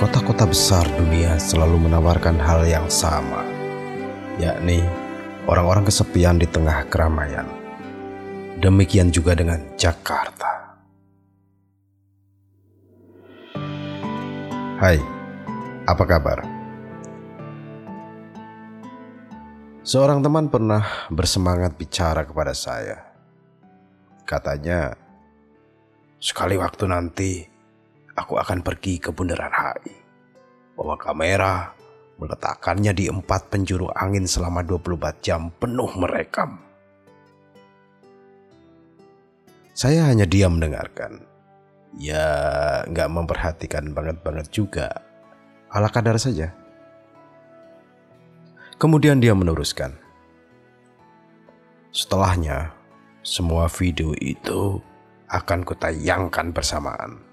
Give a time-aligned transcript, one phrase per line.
[0.00, 3.44] Kota-kota besar dunia selalu menawarkan hal yang sama,
[4.40, 4.80] yakni
[5.44, 7.44] orang-orang kesepian di tengah keramaian.
[8.64, 10.80] Demikian juga dengan Jakarta.
[14.80, 14.96] Hai,
[15.84, 16.48] apa kabar?
[19.84, 23.04] Seorang teman pernah bersemangat bicara kepada saya.
[24.24, 24.96] Katanya,
[26.16, 27.59] sekali waktu nanti
[28.20, 29.96] aku akan pergi ke Bundaran HI.
[30.76, 31.72] Bawa kamera,
[32.20, 36.60] meletakkannya di empat penjuru angin selama 24 jam penuh merekam.
[39.72, 41.24] Saya hanya diam mendengarkan.
[41.96, 42.28] Ya,
[42.86, 44.92] nggak memperhatikan banget-banget juga.
[45.72, 46.52] Ala kadar saja.
[48.76, 49.96] Kemudian dia meneruskan.
[51.90, 52.70] Setelahnya,
[53.24, 54.78] semua video itu
[55.26, 57.29] akan kutayangkan bersamaan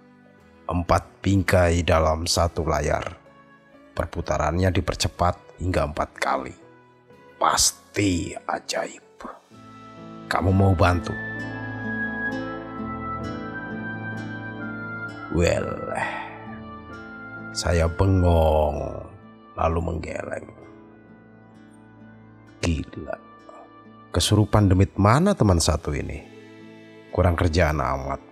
[0.68, 3.16] empat bingkai dalam satu layar.
[3.96, 6.54] Perputarannya dipercepat hingga empat kali.
[7.40, 9.24] Pasti ajaib.
[10.28, 11.16] Kamu mau bantu?
[15.32, 15.72] Well,
[17.56, 19.08] saya bengong
[19.56, 20.48] lalu menggeleng.
[22.60, 23.18] Gila.
[24.12, 26.26] Kesurupan demit mana teman satu ini?
[27.16, 28.27] Kurang kerjaan amat.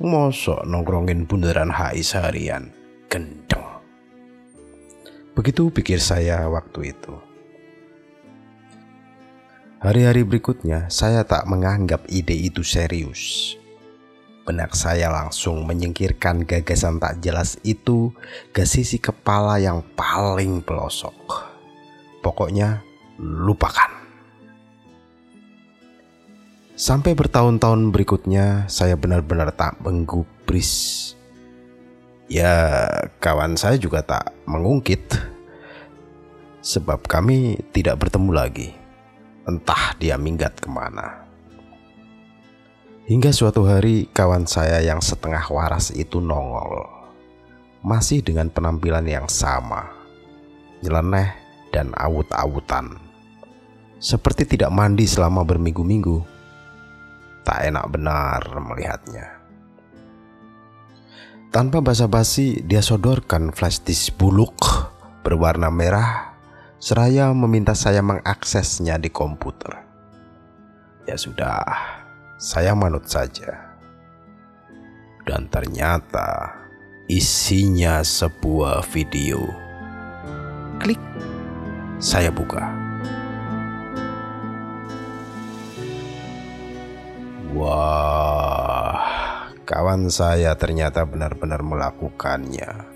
[0.00, 2.72] Mosok nongkrongin bundaran HI seharian.
[3.12, 3.84] Gendeng.
[5.36, 7.20] Begitu pikir saya waktu itu.
[9.84, 13.52] Hari-hari berikutnya saya tak menganggap ide itu serius.
[14.48, 18.08] Benak saya langsung menyingkirkan gagasan tak jelas itu
[18.56, 21.12] ke sisi kepala yang paling pelosok.
[22.24, 22.80] Pokoknya
[23.20, 23.99] lupakan.
[26.80, 31.12] Sampai bertahun-tahun berikutnya saya benar-benar tak menggubris.
[32.24, 32.88] Ya
[33.20, 35.12] kawan saya juga tak mengungkit.
[36.64, 38.72] Sebab kami tidak bertemu lagi.
[39.44, 41.28] Entah dia minggat ke mana.
[43.04, 46.88] Hingga suatu hari kawan saya yang setengah waras itu nongol.
[47.84, 49.84] Masih dengan penampilan yang sama.
[50.80, 51.28] Nyeleneh
[51.76, 52.96] dan awut-awutan.
[54.00, 56.39] Seperti tidak mandi selama berminggu-minggu
[57.50, 59.26] Tak enak benar melihatnya.
[61.50, 64.54] Tanpa basa-basi, dia sodorkan flash disk buluk
[65.26, 66.38] berwarna merah
[66.78, 69.82] seraya meminta saya mengaksesnya di komputer.
[71.10, 71.66] Ya sudah,
[72.38, 73.74] saya manut saja.
[75.26, 76.54] Dan ternyata
[77.10, 79.42] isinya sebuah video.
[80.78, 81.02] Klik,
[81.98, 82.89] saya buka.
[87.60, 88.96] Wah,
[89.68, 92.88] kawan saya ternyata benar-benar melakukannya.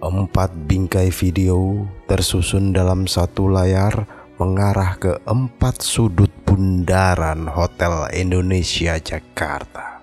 [0.00, 4.08] Empat bingkai video tersusun dalam satu layar
[4.40, 10.00] mengarah ke empat sudut bundaran Hotel Indonesia Jakarta.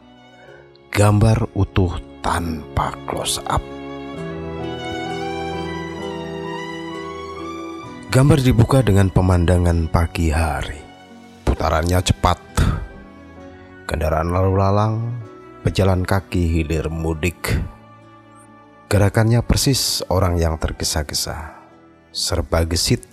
[0.94, 3.66] Gambar utuh tanpa close up.
[8.14, 10.78] Gambar dibuka dengan pemandangan pagi hari.
[11.42, 12.51] Putarannya cepat
[13.92, 15.20] kendaraan lalu lalang,
[15.68, 17.60] pejalan kaki hilir mudik.
[18.88, 21.60] Gerakannya persis orang yang tergesa-gesa,
[22.16, 23.04] serba gesit,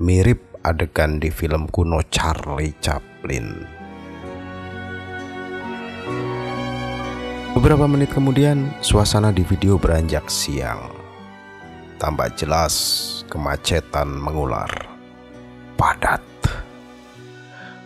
[0.00, 3.60] mirip adegan di film kuno Charlie Chaplin.
[7.52, 10.96] Beberapa menit kemudian, suasana di video beranjak siang.
[12.00, 12.72] Tampak jelas
[13.28, 14.72] kemacetan mengular.
[15.76, 16.29] Padat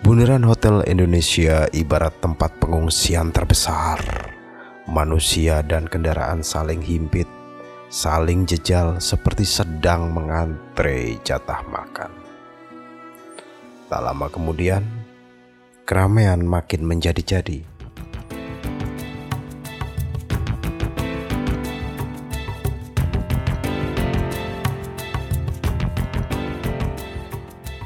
[0.04, 4.04] Bundaran Hotel Indonesia ibarat tempat pengungsian terbesar.
[4.84, 7.24] Manusia dan kendaraan saling himpit,
[7.88, 12.12] saling jejal seperti sedang mengantre jatah makan.
[13.88, 14.84] Tak lama kemudian,
[15.88, 17.73] keramaian makin menjadi-jadi.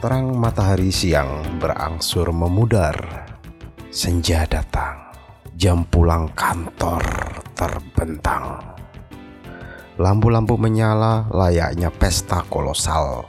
[0.08, 2.96] Terang matahari siang berangsur memudar.
[3.92, 5.12] Senja datang,
[5.52, 7.04] jam pulang kantor
[7.52, 8.56] terbentang.
[10.00, 13.28] Lampu-lampu menyala layaknya pesta kolosal.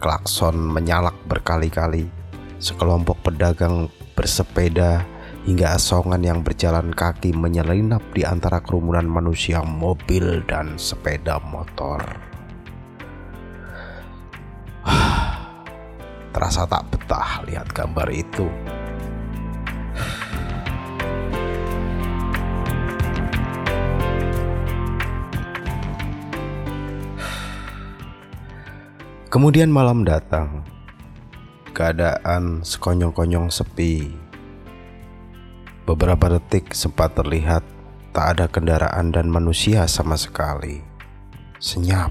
[0.00, 2.08] Klakson menyalak berkali-kali.
[2.56, 5.04] Sekelompok pedagang bersepeda
[5.44, 12.29] hingga asongan yang berjalan kaki menyelinap di antara kerumunan manusia, mobil, dan sepeda motor.
[16.30, 18.46] Terasa tak betah lihat gambar itu.
[29.30, 30.66] Kemudian malam datang.
[31.70, 34.10] Keadaan sekonyong-konyong sepi.
[35.86, 37.62] Beberapa detik sempat terlihat
[38.10, 40.82] tak ada kendaraan dan manusia sama sekali.
[41.62, 42.10] Senyap.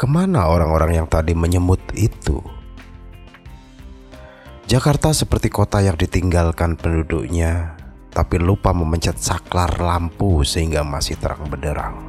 [0.00, 2.55] Ke mana orang-orang yang tadi menyemut itu?
[4.66, 7.78] Jakarta seperti kota yang ditinggalkan penduduknya,
[8.10, 12.02] tapi lupa memencet saklar lampu sehingga masih terang benderang.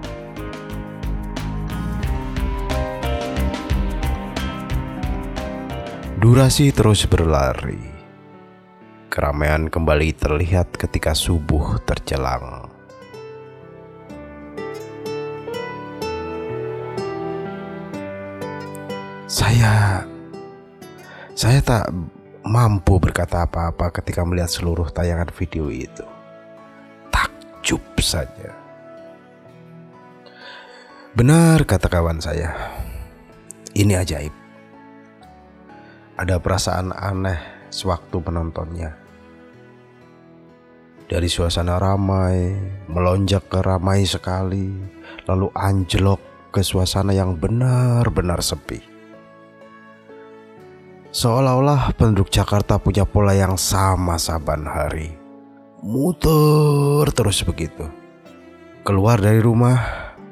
[6.17, 7.77] Durasi terus berlari.
[9.13, 12.73] Keramaian kembali terlihat ketika subuh terjelang.
[19.29, 20.01] Saya
[21.37, 26.05] saya tak mampu berkata apa-apa ketika melihat seluruh tayangan video itu.
[27.09, 28.53] Takjub saja.
[31.17, 32.53] Benar kata kawan saya.
[33.73, 34.47] Ini ajaib
[36.17, 38.97] ada perasaan aneh sewaktu menontonnya.
[41.07, 42.51] Dari suasana ramai,
[42.91, 44.67] melonjak ke ramai sekali,
[45.29, 46.19] lalu anjlok
[46.51, 48.81] ke suasana yang benar-benar sepi.
[51.17, 55.17] Seolah-olah penduduk Jakarta punya pola yang sama saban hari.
[55.81, 57.89] Muter terus begitu.
[58.85, 59.81] Keluar dari rumah,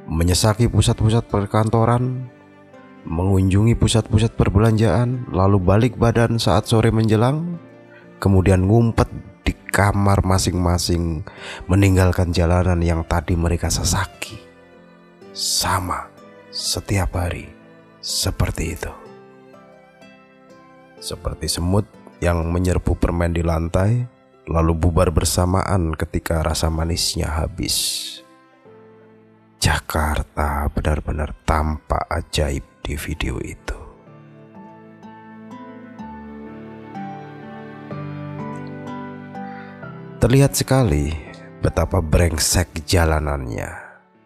[0.06, 2.30] menyesaki pusat-pusat perkantoran,
[3.02, 7.58] mengunjungi pusat-pusat perbelanjaan, lalu balik badan saat sore menjelang,
[8.22, 9.10] kemudian ngumpet
[9.42, 11.26] di kamar masing-masing,
[11.66, 14.38] meninggalkan jalanan yang tadi mereka sesaki.
[15.34, 16.14] Sama
[16.54, 17.50] setiap hari
[18.06, 19.05] seperti itu.
[21.06, 21.86] Seperti semut
[22.18, 24.10] yang menyerbu permen di lantai,
[24.50, 28.02] lalu bubar bersamaan ketika rasa manisnya habis.
[29.62, 33.78] Jakarta benar-benar tampak ajaib di video itu.
[40.18, 41.14] Terlihat sekali
[41.62, 43.70] betapa brengsek jalanannya,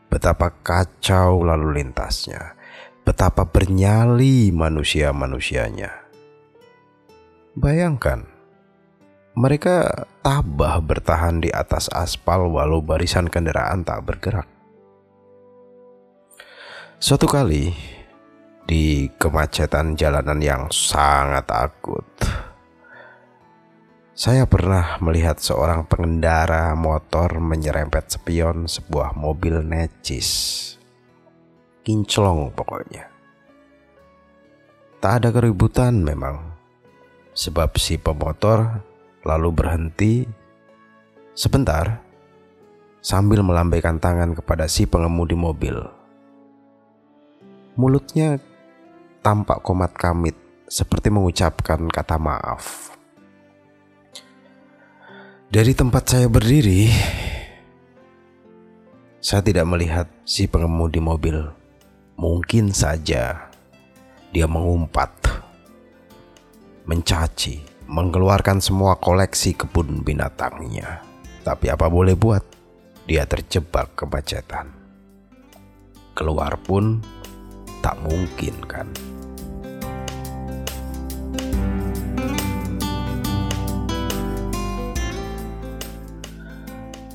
[0.08, 2.56] betapa kacau lalu lintasnya,
[3.04, 5.99] betapa bernyali manusia-manusianya.
[7.57, 8.30] Bayangkan,
[9.34, 14.46] mereka tabah bertahan di atas aspal walau barisan kendaraan tak bergerak.
[17.01, 17.74] Suatu kali
[18.69, 22.06] di kemacetan jalanan yang sangat akut,
[24.13, 30.75] saya pernah melihat seorang pengendara motor menyerempet spion sebuah mobil necis.
[31.81, 33.10] Kinclong pokoknya.
[35.02, 36.58] Tak ada keributan memang.
[37.39, 38.83] Sebab si pemotor
[39.24, 40.27] lalu berhenti
[41.31, 42.03] sebentar
[43.00, 46.00] sambil melambaikan tangan kepada si pengemudi mobil
[47.80, 48.36] Mulutnya
[49.24, 50.36] tampak komat kamit
[50.68, 52.91] seperti mengucapkan kata maaf.
[55.47, 56.92] Dari tempat saya berdiri,
[59.24, 61.39] saya tidak melihat si pengemudi mobil.
[62.19, 63.47] Mungkin saja
[64.35, 65.15] dia mengumpat,
[66.89, 71.06] mencaci, mengeluarkan semua koleksi kebun binatangnya.
[71.45, 72.41] Tapi apa boleh buat,
[73.06, 74.73] dia terjebak kemacetan.
[76.18, 76.97] Keluar pun
[77.85, 78.90] tak mungkin kan?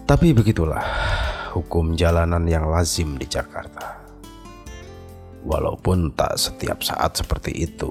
[0.06, 0.86] Tapi begitulah
[1.50, 3.98] hukum jalanan yang lazim di Jakarta.
[5.42, 7.90] Walaupun tak setiap saat seperti itu,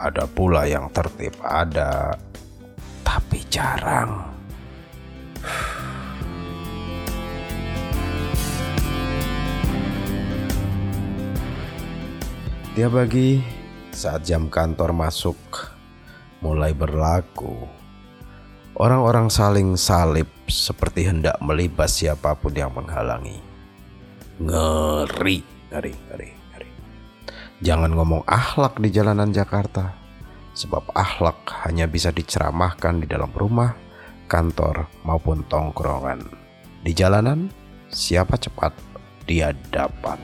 [0.00, 2.16] ada pula yang tertib ada,
[3.04, 4.24] tapi jarang.
[12.72, 13.44] Tiap pagi
[13.92, 15.36] saat jam kantor masuk
[16.40, 17.68] mulai berlaku,
[18.80, 23.36] orang-orang saling salib seperti hendak melibas siapa pun yang menghalangi.
[24.40, 26.39] Ngeri, ngeri, ngeri.
[27.60, 29.92] Jangan ngomong akhlak di jalanan Jakarta,
[30.56, 33.76] sebab akhlak hanya bisa diceramahkan di dalam rumah,
[34.32, 36.24] kantor, maupun tongkrongan.
[36.80, 37.52] Di jalanan,
[37.92, 38.72] siapa cepat,
[39.28, 40.16] dia dapat.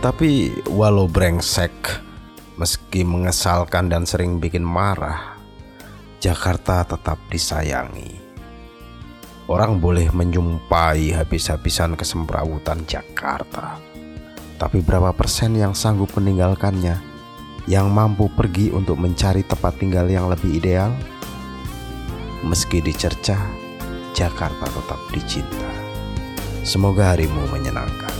[0.00, 1.76] Tapi walau brengsek,
[2.56, 5.36] meski mengesalkan dan sering bikin marah,
[6.24, 8.25] Jakarta tetap disayangi.
[9.46, 13.78] Orang boleh menjumpai habis-habisan kesemrawutan Jakarta.
[14.58, 16.98] Tapi berapa persen yang sanggup meninggalkannya?
[17.70, 20.90] Yang mampu pergi untuk mencari tempat tinggal yang lebih ideal?
[22.42, 23.38] Meski dicerca,
[24.18, 25.70] Jakarta tetap dicinta.
[26.66, 28.15] Semoga harimu menyenangkan.